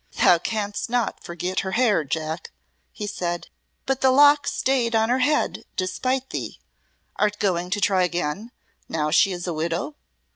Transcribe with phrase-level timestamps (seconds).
[0.19, 2.49] "Thou canst not forget her hair, Jack,"
[2.91, 3.49] he said,
[3.85, 6.59] "but the lock stayed on her head despite thee.
[7.17, 8.51] Art going to try again,
[8.89, 9.93] now she is a widow?"